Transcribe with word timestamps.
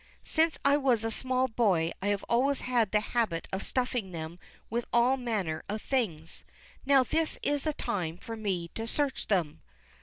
Since 0.23 0.57
I 0.65 0.77
was 0.77 1.03
a 1.03 1.11
small 1.11 1.47
boy 1.47 1.91
I 2.01 2.07
have 2.07 2.23
always 2.27 2.61
had 2.61 2.89
the 2.91 2.99
habit 3.01 3.47
of 3.53 3.61
stuffing 3.61 4.09
them 4.13 4.39
with 4.67 4.87
all 4.91 5.15
manner 5.15 5.61
of 5.69 5.79
things. 5.79 6.43
Now, 6.87 7.03
this 7.03 7.37
is 7.43 7.61
the 7.65 7.73
time 7.73 8.17
for 8.17 8.35
me 8.35 8.69
to 8.69 8.87
search 8.87 9.27
them. 9.27 9.61